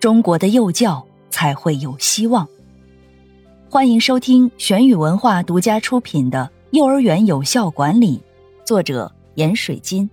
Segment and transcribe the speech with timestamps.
[0.00, 2.46] 中国的幼教才会有希望。
[3.68, 8.16] 欢迎收听玄宇文化独家出品的《幼儿园有效管理》，
[8.64, 10.08] 作者闫水金。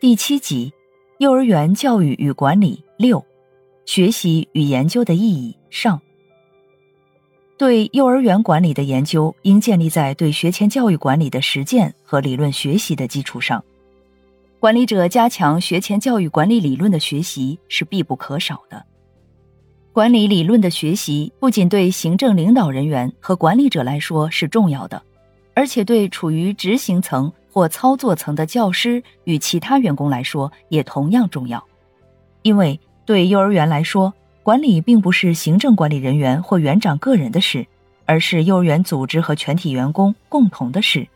[0.00, 0.72] 第七集：
[1.18, 3.24] 幼儿园教育与管理六，
[3.84, 6.00] 学习与研究的意义上。
[7.58, 13.62] 对幼儿园管理的研究，应建立在对学前教育管理的实践和理论学习的基础上。
[14.62, 18.86] 管理者加强学前教育管理理论的学习是必不可少的。
[19.92, 25.02] 管理理论的学习不仅对行政领导人员和管理者来说是重要的，
[25.56, 31.60] 而且对处于执行层或操作层的教师与其他员工来说也同样重要。
[32.42, 37.66] 因为对幼儿园来说，管理并不是行政管理人员或园长个人的事，
[38.06, 41.08] 而是幼儿园组织和全体员工共同的事。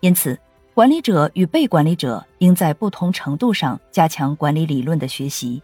[0.00, 0.38] 因此。
[0.78, 5.60] 管理者与被管理者应在不同程度上加强管理理论的学习，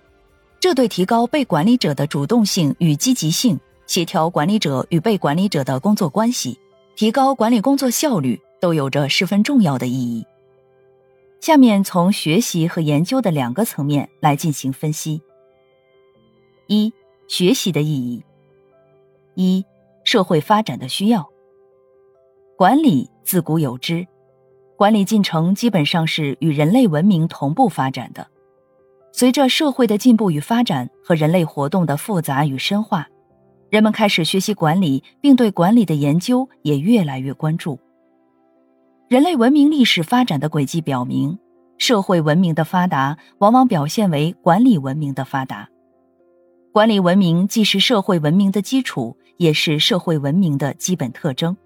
[0.59, 3.57] 这对提高被管理者的主动性与积极性、
[3.87, 6.59] 协调管理者与被管理者的工作关系、
[6.97, 10.27] 提高管理工作效率都有着十分重要的意义。
[11.41, 15.23] 下面从学习和研究的两个层面来进行分析。
[16.67, 16.93] 一、
[17.29, 18.21] 学习的意义。
[19.37, 19.65] 一、
[20.03, 21.31] 社会发展的需要。
[22.57, 24.05] 管理自古有之。
[24.85, 28.27] 管理进程基本上是与人类文明同步发展的。
[29.13, 33.09] 随着社会的进步与发展和人类活动的复杂与深化，
[33.71, 37.81] 人们开始学习管理，并对管理的研究也越来越关注。
[39.09, 41.39] 人类文明历史发展的轨迹表明，
[41.79, 45.67] 社会文明的发达往往表现为管理文明的发达。
[46.75, 51.57] 管理文明既是社会文明的基础，也是社会文明的基本特征。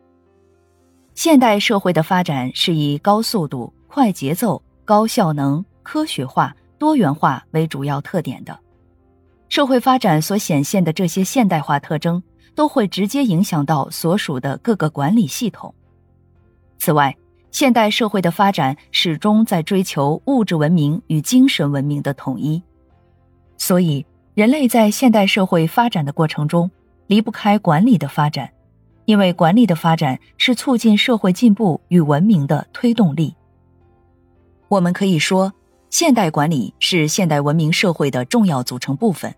[1.18, 8.56] 现代社会的发展是以高速度、快节奏、高效能、科学化、多元化为主要特点的。
[9.48, 12.22] 社会发展所显现的这些现代化特征，
[12.54, 15.74] 都会直接影响到所属的各个管理系统。
[16.78, 17.12] 此外，
[17.50, 22.62] 现代社会的发展始终在追求物质文明与精神文明的统一，
[23.56, 26.70] 所以人类在现代社会发展的过程中，
[27.08, 28.48] 离不开管理的发展。
[29.08, 33.34] 因为管理的发展是促进社会进步与文明的推动力。
[34.68, 35.50] 我们可以说，
[35.88, 39.34] 现代管理是现代文明社会的重要组成部分。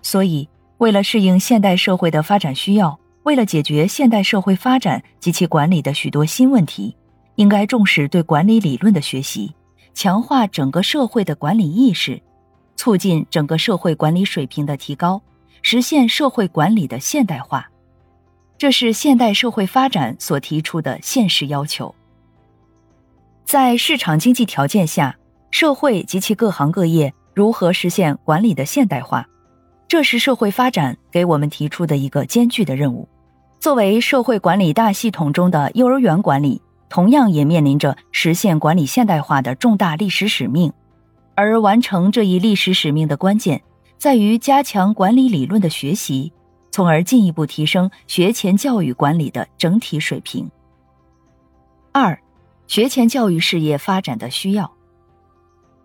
[0.00, 6.96] 所以，为了适应现代社会的发展需要，为了解决现代社会发展及其管理的许多新问题，
[7.34, 9.54] 应该重视对管理理论的学习，
[9.92, 12.18] 强化整个社会的管理意识，
[12.76, 15.20] 促进整个社会管理水平的提高，
[15.60, 17.68] 实现社会管理的现代化。
[18.62, 21.92] 这是现代社会发展所提出的现实要求。
[23.44, 25.16] 在市场经济条件下，
[25.50, 29.26] 社会及其各行各业如何实现管理的现代化，
[29.88, 33.08] 这是社会发展给我们提出的一个艰巨的任务。
[33.58, 40.72] 作为社会管理大系统中的幼儿园管理，同样也面临着实现管理现代化的重大历史使命。
[41.34, 43.60] 而完成这一历史使命的关键，
[43.98, 46.32] 在于加强管理理论的学习。
[46.72, 50.50] 从而进一步提升学前教育管理的整体水平。
[51.92, 52.18] 二，
[52.66, 54.72] 学前教育事业发展的需要。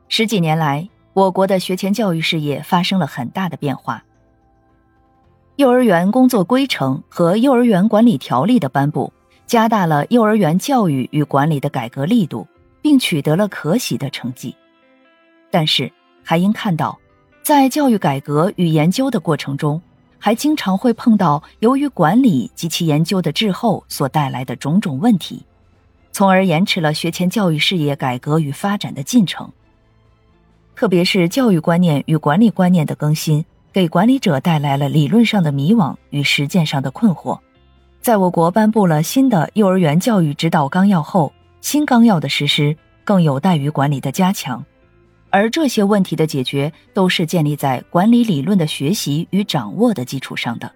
[0.08, 4.02] 十几年来，我国的学前教育事业发生了很大的变化。
[5.58, 9.12] 幼儿园工作规程和幼儿园管理条例的颁布，
[9.46, 12.48] 加大了幼儿园教育与管理的改革力度，
[12.82, 14.56] 并取得了可喜的成绩。
[15.52, 15.92] 但是，
[16.24, 16.98] 还应看到，
[17.44, 19.82] 在教育改革与研究的过程中，
[20.20, 25.44] 还经常会碰到由于管理及其研究的滞后所带来的种种问题，
[26.12, 29.52] 从而延迟了学前教育事业改革与发展的进程。
[30.76, 33.44] 特别是教育观念与管理观念的更新，
[33.74, 37.40] 给管理者带来了理论上的迷惘与实践上的困惑。
[38.00, 44.64] 在我国颁布了新的幼儿园教育指导纲要后，新纲要的实施更有待于管理的加强。
[45.30, 50.72] 而这些问题的解决，都是建立在管理理论的学习与掌握的基础上的。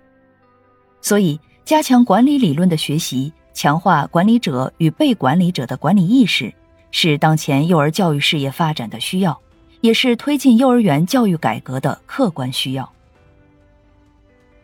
[1.02, 6.54] 所以，加强管理理论的学习，强化管理者与被管理者的管理意识，
[6.92, 9.40] 是当前幼儿教育事业发展的需要，
[9.80, 12.92] 也是推进幼儿园教育改革的客观需要。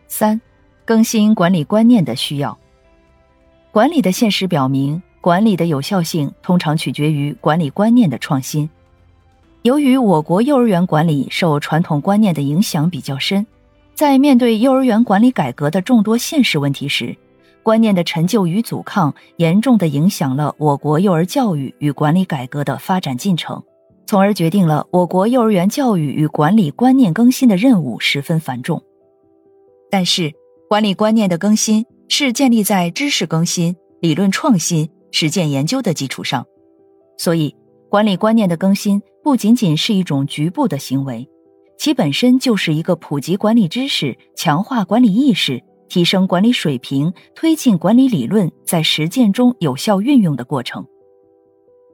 [0.06, 0.40] 三、
[0.84, 2.56] 更新管理观念的需要。
[3.70, 8.68] 管理的现实表明，管理的有效性通常取决于管理观念的创新。
[9.62, 13.44] 由于我国幼儿园管理受传统观念的影响比较深，
[13.92, 17.14] 在面对幼儿园管理改革的众多现实问题时，
[17.62, 23.60] 观念的陈旧与阻抗严重的影响了我国幼儿教育与管理改革的发展进程，
[24.06, 28.80] 从而决定了我国幼儿园教育与管理观念更新的任务十分繁重。
[29.90, 30.32] 但是，
[30.68, 36.46] 管理观念的更新是建立在知识更新、理论创新、实践研究的基础上，
[37.18, 37.54] 所以，
[37.90, 41.28] 管理观念的更新不仅仅是一种局部的行为，
[41.76, 50.82] 其本身就是一个普及管理知识、强化管理意识、提升管理水平、推进管理理论在实践中有效运用的过程。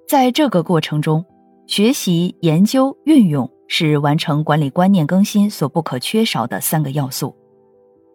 [0.06, 1.25] 在这个过程中，
[1.66, 7.34] 学习、研究、运用是完成管理观念更新所不可缺少的三个要素。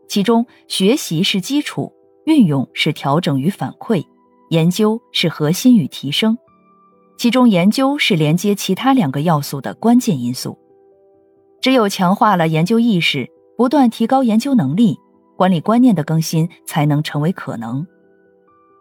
[0.07, 1.92] 其中，学习是基础，
[2.25, 4.01] 运用是调整与反馈，
[4.50, 6.38] 研究是核心与提升。
[7.19, 10.57] 其中，研究是连接其他两个要素的关键因素。
[11.60, 14.98] 只有强化了研究意识，不断提高研究能力，
[15.36, 17.86] 管理观念的更新才能成为可能。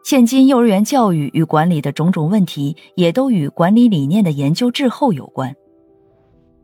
[0.05, 5.53] 现今幼儿园教育与管理的种种问题，也都与管理理念的研究滞后有关。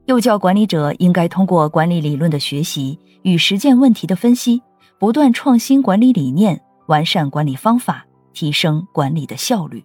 [0.06, 4.62] 幼教管理者应该通过管理理论的学习与实践问题的分析，
[5.00, 9.84] 不断创新管理理念，完善管理方法，提升管理的效率。